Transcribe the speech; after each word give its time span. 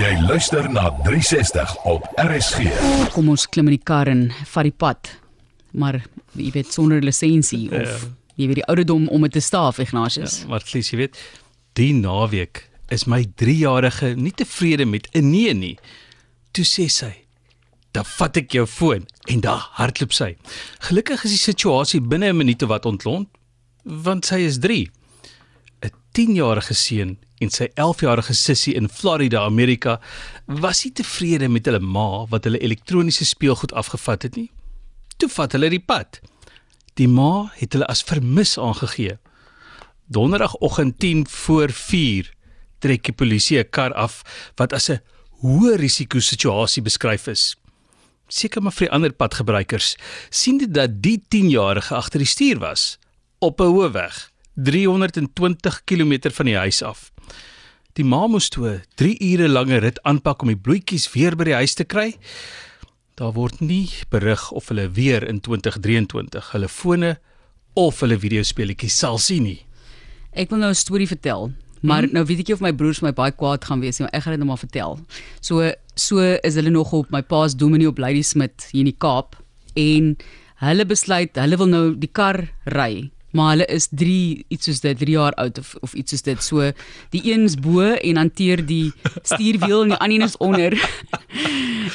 Jy 0.00 0.14
luister 0.24 0.64
na 0.72 0.86
360 1.04 1.72
op 1.84 2.06
RSG. 2.16 2.70
Kom 3.12 3.26
ons 3.28 3.42
klim 3.52 3.68
in 3.68 3.74
die 3.74 3.84
kar 3.84 4.08
en 4.08 4.30
vat 4.48 4.64
die 4.64 4.72
pad. 4.72 5.10
Maar 5.76 5.98
jy 6.40 6.48
weet 6.54 6.70
sonder 6.72 7.04
lisensie 7.04 7.66
of 7.68 8.06
jy 8.40 8.46
weet 8.48 8.62
die 8.62 8.64
ouderdom 8.72 9.10
om 9.12 9.26
dit 9.26 9.34
te 9.36 9.42
staaf 9.44 9.76
Ignatius. 9.82 10.38
Maar 10.48 10.64
Klies, 10.64 10.88
jy 10.94 11.02
weet, 11.02 11.20
die 11.76 11.90
naweek 11.98 12.62
is 12.88 13.04
my 13.04 13.26
3-jarige 13.42 14.14
nie 14.16 14.32
tevrede 14.32 14.86
met 14.88 15.10
'n 15.12 15.30
nee 15.30 15.52
nie. 15.54 15.76
Toe 16.56 16.64
sê 16.64 16.88
sy, 16.88 17.12
"Dan 17.92 18.04
vat 18.04 18.36
ek 18.36 18.52
jou 18.52 18.66
foon" 18.66 19.06
en 19.28 19.40
daar 19.40 19.68
hardloop 19.76 20.12
sy. 20.12 20.36
Gelukkig 20.88 21.24
is 21.24 21.30
die 21.30 21.52
situasie 21.52 22.00
binne 22.00 22.32
'n 22.32 22.36
minuut 22.36 22.62
wat 22.62 22.86
ontlont, 22.86 23.28
want 23.84 24.24
sy 24.24 24.38
is 24.48 24.58
3. 24.58 24.88
'n 25.82 25.92
10-jarige 26.12 26.74
seun 26.74 27.18
en 27.40 27.50
sy 27.50 27.70
11-jarige 27.80 28.34
sussie 28.34 28.74
in 28.74 28.88
Florida, 28.88 29.44
Amerika, 29.44 30.00
was 30.46 30.84
nie 30.84 30.92
tevrede 30.92 31.48
met 31.48 31.66
hulle 31.66 31.80
ma 31.80 32.26
wat 32.32 32.44
hulle 32.44 32.60
elektroniese 32.60 33.24
speelgoed 33.24 33.72
afgevat 33.72 34.22
het 34.28 34.36
nie. 34.36 34.50
Toe 35.16 35.28
vat 35.28 35.52
hulle 35.56 35.70
die 35.72 35.80
pad. 35.80 36.20
Die 37.00 37.08
ma 37.08 37.50
het 37.56 37.72
hulle 37.72 37.88
as 37.88 38.04
vermis 38.04 38.58
aangegee. 38.58 39.16
Donderdagoggend 40.12 40.98
10 40.98 41.26
voor 41.28 41.72
4 41.72 42.28
trek 42.80 43.04
die 43.04 43.16
polisie 43.16 43.58
'n 43.58 43.70
kar 43.70 43.92
af 43.94 44.22
wat 44.56 44.72
as 44.72 44.90
'n 44.90 45.00
hoë 45.42 45.76
risiko 45.76 46.20
situasie 46.20 46.82
beskryf 46.82 47.26
is. 47.26 47.56
Seker 48.28 48.62
maar 48.62 48.72
vir 48.72 48.86
die 48.86 48.94
ander 48.94 49.12
padgebruikers 49.12 49.96
sien 50.30 50.58
dit 50.58 50.74
dat 50.74 51.02
die 51.02 51.22
10-jarige 51.28 51.94
agter 51.94 52.18
die 52.18 52.26
stuur 52.26 52.58
was 52.58 52.98
op 53.38 53.60
'n 53.60 53.64
hoofweg 53.64 54.29
320 54.64 55.80
km 55.84 56.30
van 56.30 56.46
die 56.46 56.56
huis 56.56 56.82
af. 56.82 57.10
Die 57.98 58.04
ma 58.04 58.26
moes 58.30 58.48
toe 58.48 58.80
3 59.00 59.16
ure 59.32 59.48
lange 59.48 59.78
rit 59.82 59.98
aanpak 60.06 60.42
om 60.42 60.48
die 60.52 60.56
bloetjies 60.56 61.08
weer 61.14 61.36
by 61.36 61.44
die 61.50 61.54
huis 61.58 61.74
te 61.74 61.84
kry. 61.84 62.14
Daar 63.18 63.32
word 63.36 63.60
nie 63.60 63.88
berig 64.12 64.50
of 64.56 64.68
hulle 64.70 64.88
weer 64.96 65.26
in 65.28 65.40
2023 65.40 66.52
hulle 66.54 66.68
fone 66.68 67.16
of 67.78 68.00
hulle 68.00 68.18
videospeletjies 68.18 68.96
sal 69.02 69.18
sien 69.18 69.42
nie. 69.44 69.58
Ek 70.32 70.50
wil 70.50 70.58
nou 70.62 70.70
'n 70.70 70.74
storie 70.74 71.06
vertel. 71.08 71.52
Maar 71.82 72.02
Mhm. 72.02 72.12
nou 72.12 72.24
weet 72.24 72.38
ek 72.40 72.46
nie 72.48 72.54
of 72.54 72.60
my 72.60 72.72
broers 72.72 73.00
my 73.02 73.10
baie 73.12 73.32
kwaad 73.32 73.64
gaan 73.64 73.80
wees 73.80 73.98
nie, 73.98 74.04
maar 74.06 74.14
ek 74.14 74.22
gaan 74.22 74.32
dit 74.32 74.38
nou 74.38 74.48
maar 74.48 74.58
vertel. 74.58 74.98
So 75.40 75.72
so 75.94 76.18
is 76.20 76.54
hulle 76.54 76.70
nog 76.70 76.92
op 76.92 77.10
my 77.10 77.22
pa's 77.22 77.54
dominee 77.56 77.88
op 77.88 77.98
Ladysmith 77.98 78.68
hier 78.70 78.80
in 78.80 78.84
die 78.86 78.96
Kaap 78.98 79.36
en 79.76 80.16
hulle 80.56 80.84
besluit 80.86 81.34
hulle 81.36 81.56
wil 81.56 81.66
nou 81.66 81.98
die 81.98 82.08
kar 82.12 82.48
ry. 82.66 83.10
Maar 83.30 83.50
hulle 83.50 83.66
is 83.66 83.88
3 83.90 84.44
iets 84.48 84.64
soos 84.64 84.80
dit 84.80 84.98
3 84.98 85.10
jaar 85.10 85.32
oud 85.32 85.58
of 85.58 85.74
of 85.80 85.94
iets 85.94 86.10
soos 86.10 86.22
dit. 86.22 86.42
So 86.42 86.72
die 87.10 87.22
een 87.32 87.44
is 87.44 87.54
bo 87.54 87.92
en 87.94 88.16
hanteer 88.16 88.64
die 88.66 88.92
stuurwiel 89.22 89.82
en 89.82 89.94
die 89.94 89.98
ander 89.98 90.26
is 90.26 90.36
onder. 90.36 90.74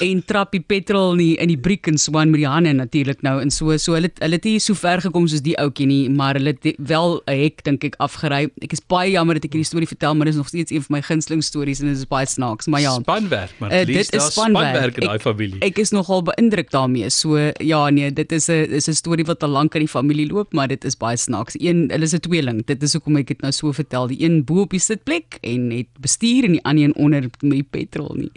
En 0.00 0.22
trap 0.24 0.52
die 0.52 0.60
petrol 0.60 1.12
in 1.12 1.18
die 1.18 1.36
in 1.36 1.48
die 1.48 1.56
briek 1.56 1.86
en 1.86 1.98
so 1.98 2.12
aan 2.18 2.30
met 2.30 2.40
die 2.40 2.48
hande 2.48 2.72
natuurlik 2.72 3.22
nou 3.22 3.40
en 3.40 3.50
so 3.50 3.76
so 3.76 3.92
hulle 3.94 4.10
hulle 4.18 4.34
het 4.38 4.44
nie 4.44 4.58
so 4.60 4.74
ver 4.74 5.00
gekom 5.00 5.26
soos 5.28 5.42
die 5.42 5.56
ouetjie 5.58 5.86
nie 5.86 6.08
maar 6.08 6.34
hulle 6.34 6.54
het 6.60 6.74
wel 6.78 7.20
'n 7.26 7.32
hek 7.42 7.62
dink 7.64 7.84
ek 7.84 7.94
afgery. 7.98 8.48
Ek 8.62 8.72
is 8.72 8.80
baie 8.80 9.10
jammer 9.12 9.34
dat 9.34 9.44
ek 9.44 9.52
hierdie 9.52 9.66
storie 9.66 9.86
vertel 9.88 10.14
maar 10.14 10.24
dit 10.26 10.34
is 10.34 10.38
nog 10.40 10.48
steeds 10.48 10.70
een 10.72 10.82
van 10.82 10.96
my 10.96 11.02
gunsteling 11.02 11.42
stories 11.44 11.80
en 11.80 11.86
dit 11.88 11.96
is 11.96 12.06
baie 12.06 12.26
snaaks 12.26 12.66
maar 12.66 12.80
ja. 12.80 12.94
Spanwerk, 13.00 13.50
maar 13.58 13.70
Uh, 13.72 13.80
uh, 13.80 13.86
dit 13.86 13.96
is 13.96 14.06
spanwerk. 14.32 14.32
spanwerk 14.32 14.96
in 14.98 15.04
daai 15.06 15.14
Ek- 15.16 15.22
familie. 15.22 15.58
Ek 15.60 15.78
is 15.78 15.90
nogal 15.90 16.22
beïndruk 16.22 16.70
daarmee. 16.70 17.10
So 17.10 17.36
ja 17.60 17.90
nee, 17.90 18.12
dit 18.12 18.32
is 18.32 18.48
'n 18.48 18.72
is 18.72 18.88
'n 18.88 18.94
storie 18.94 19.24
wat 19.24 19.42
al 19.42 19.48
lank 19.50 19.74
in 19.74 19.80
die 19.80 19.88
familie 19.88 20.26
loop, 20.32 20.52
maar 20.52 20.68
dit 20.68 20.84
is 20.84 20.96
baie 20.96 21.16
snaaks. 21.16 21.54
Een 21.58 21.88
hulle 21.90 22.04
is 22.04 22.12
'n 22.14 22.20
tweeling. 22.20 22.64
Dit 22.66 22.82
is 22.82 22.92
hoekom 22.92 23.16
ek 23.16 23.26
dit 23.26 23.40
nou 23.40 23.52
so 23.52 23.72
vertel. 23.72 24.06
Die 24.06 24.22
een 24.24 24.44
bo 24.44 24.60
op 24.60 24.70
die 24.70 24.80
sitplek 24.80 25.38
en 25.42 25.70
het 25.70 25.86
bestuur 26.00 26.44
en 26.44 26.52
die 26.52 26.64
ander 26.64 26.84
een 26.84 26.94
onder 26.96 27.20
met 27.40 27.50
die 27.50 27.62
petrol 27.70 28.14
nie. 28.16 28.30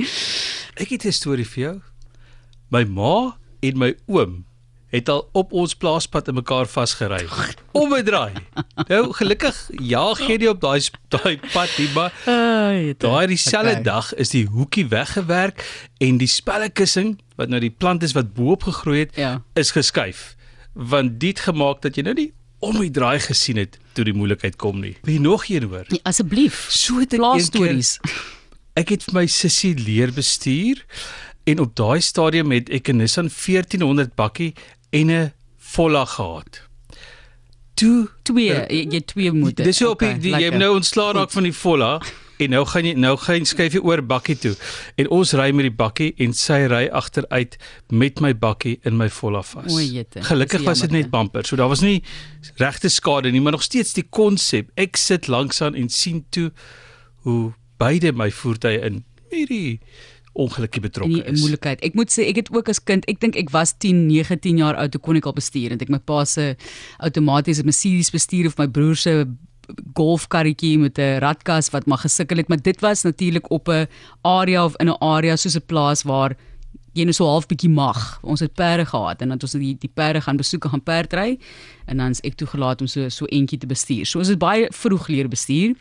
Ek 0.75 0.89
het 0.89 1.05
'n 1.05 1.11
storie 1.11 1.45
vir 1.47 1.61
jou. 1.63 1.75
My 2.71 2.83
ma 2.83 3.37
en 3.61 3.77
my 3.77 3.95
oom 4.07 4.45
het 4.91 5.09
al 5.09 5.29
op 5.33 5.51
ons 5.53 5.73
plaaspad 5.75 6.27
in 6.27 6.33
mekaar 6.35 6.65
vasgery. 6.67 7.25
Om 7.71 7.93
'n 7.93 8.03
draai. 8.03 8.33
Nou 8.87 9.13
gelukkig 9.13 9.69
ja, 9.79 10.13
gee 10.13 10.37
jy 10.39 10.47
op 10.47 10.61
daai 10.61 10.81
daai 11.09 11.39
pad 11.53 11.69
nie, 11.77 11.89
maar 11.93 12.13
Ai, 12.25 12.93
daai 12.97 13.27
dieselfde 13.27 13.69
Okay. 13.71 13.83
dag 13.83 14.13
is 14.13 14.29
die 14.29 14.45
hoekie 14.45 14.87
weggewerk 14.87 15.63
en 15.97 16.17
die 16.17 16.27
spellekussing 16.27 17.19
wat 17.35 17.49
nou 17.49 17.59
die 17.59 17.69
plant 17.77 18.03
is 18.03 18.11
wat 18.13 18.33
bo-op 18.33 18.63
gegroei 18.63 18.99
het, 18.99 19.15
Ja. 19.15 19.41
is 19.53 19.71
geskuif. 19.71 20.35
Want 20.73 21.19
dit 21.19 21.39
gemaak 21.39 21.81
dat 21.81 21.95
jy 21.95 22.01
nou 22.03 22.13
nie 22.15 22.33
om 22.59 22.79
die 22.79 22.91
draai 22.91 23.19
gesien 23.19 23.57
het 23.57 23.77
toe 23.93 24.03
die 24.03 24.13
moeilikheid 24.13 24.55
kom 24.55 24.79
nie. 24.79 24.97
Wil 25.03 25.13
jy 25.13 25.19
nog 25.21 25.47
een 25.49 25.63
hoor? 25.63 25.85
Nee, 25.87 25.99
asseblief. 26.03 26.65
So 26.69 26.99
het 26.99 27.13
ek 27.13 27.19
een 27.19 27.49
keer-. 27.49 28.34
Ek 28.75 28.89
het 28.91 29.05
vir 29.07 29.13
my 29.21 29.25
sussie 29.31 29.73
leer 29.79 30.11
bestuur 30.15 30.81
en 31.47 31.61
op 31.63 31.75
daai 31.79 32.01
stadium 32.03 32.51
het 32.51 32.69
ek 32.69 32.89
'n 32.91 32.97
Nissan 32.97 33.29
1400 33.29 34.15
bakkie 34.15 34.53
en 34.91 35.11
'n 35.11 35.31
Volla 35.57 36.05
gehad. 36.05 36.61
Toe 37.75 38.07
Twee, 38.23 38.45
Ja. 38.53 38.65
jy, 38.69 38.87
jy 38.89 39.01
twee 39.01 39.31
moet. 39.31 39.55
dis 39.57 39.81
op 39.81 39.99
die, 39.99 40.17
die 40.17 40.31
jy 40.31 40.39
lekker. 40.39 40.59
nou 40.59 40.75
ontslaa 40.75 41.11
raak 41.13 41.31
van 41.31 41.43
die 41.43 41.53
Volla 41.53 42.01
en 42.39 42.49
nou 42.49 42.65
gaan 42.65 42.83
jy 42.85 42.93
nou 42.93 43.17
gaan 43.17 43.35
jy 43.39 43.43
skuif 43.45 43.73
jy 43.73 43.79
oor 43.79 44.01
bakkie 44.01 44.37
toe. 44.37 44.55
En 44.97 45.09
ons 45.09 45.33
ry 45.33 45.51
met 45.51 45.63
die 45.63 45.71
bakkie 45.75 46.13
en 46.17 46.33
sy 46.33 46.65
ry 46.67 46.87
agteruit 46.91 47.57
met 47.89 48.19
my 48.21 48.33
bakkie 48.33 48.79
in 48.83 48.97
my 48.97 49.09
Volla 49.09 49.41
vas. 49.41 49.73
Gelukkig 50.23 50.63
was 50.63 50.79
dit 50.81 50.91
net 50.91 51.09
bumper. 51.11 51.45
So 51.45 51.55
daar 51.55 51.67
was 51.69 51.81
nie 51.81 52.03
regte 52.57 52.89
skade 52.89 53.31
nie, 53.31 53.41
maar 53.41 53.51
nog 53.51 53.63
steeds 53.63 53.93
die 53.93 54.07
konsep. 54.09 54.69
Ek 54.75 54.95
sit 54.97 55.27
langs 55.27 55.61
aan 55.61 55.75
en 55.75 55.89
sien 55.89 56.25
toe 56.29 56.51
hoe 57.23 57.53
beide 57.77 58.11
my 58.13 58.29
voertuie 58.31 58.81
in 58.81 59.03
hierdie 59.31 59.79
ongelukkie 60.35 60.81
in 60.81 60.87
betrokke 60.87 61.15
die 61.15 61.23
is. 61.31 61.39
moeilikheid. 61.39 61.81
Ek 61.87 61.95
moet 61.95 62.11
sê 62.11 62.27
ek 62.29 62.41
het 62.43 62.51
ook 62.51 62.69
as 62.71 62.81
kind, 62.83 63.07
ek 63.11 63.21
dink 63.23 63.37
ek 63.39 63.51
was 63.55 63.73
10, 63.79 64.05
19 64.09 64.59
jaar 64.59 64.75
oud 64.81 64.91
toe 64.91 65.01
kon 65.01 65.19
ek 65.19 65.29
al 65.29 65.37
bestuur 65.37 65.75
en 65.75 65.81
ek 65.81 65.91
my 65.91 66.01
pa 66.03 66.23
se 66.27 66.53
outomatiese 66.99 67.63
Mercedes 67.67 68.11
bestuur 68.11 68.51
of 68.51 68.57
my 68.59 68.67
broer 68.67 68.99
se 68.99 69.15
golfkarretjie 69.97 70.77
met 70.77 70.99
'n 70.99 71.19
ratkas 71.23 71.71
wat 71.73 71.87
maar 71.87 71.97
gesukkel 71.97 72.37
het, 72.37 72.49
maar 72.49 72.61
dit 72.61 72.79
was 72.81 73.03
natuurlik 73.03 73.49
op 73.49 73.69
'n 73.69 73.87
area 74.21 74.65
of 74.65 74.75
in 74.77 74.89
'n 74.89 74.99
area 74.99 75.35
soos 75.35 75.55
'n 75.55 75.65
plaas 75.65 76.03
waar 76.03 76.35
jy 76.95 77.03
net 77.03 77.15
so 77.15 77.27
half 77.27 77.47
bietjie 77.47 77.69
mag. 77.69 78.19
Ons 78.23 78.39
het 78.39 78.53
perde 78.53 78.85
gehad 78.85 79.21
en 79.21 79.27
dan 79.27 79.37
het 79.37 79.43
ons 79.43 79.51
die 79.59 79.75
die 79.79 79.91
perde 79.91 80.21
gaan 80.21 80.37
besoek 80.37 80.63
en 80.63 80.69
gaan 80.69 80.83
perdry 80.83 81.39
en 81.85 81.97
dan 81.97 82.15
is 82.15 82.21
ek 82.21 82.37
toegelaat 82.39 82.81
om 82.81 82.87
so 82.87 83.09
so 83.09 83.25
entjie 83.25 83.59
te 83.59 83.67
bestuur. 83.67 84.05
So 84.05 84.19
ons 84.19 84.31
het 84.31 84.39
baie 84.39 84.69
vroeg 84.71 85.07
leer 85.07 85.27
bestuur. 85.27 85.75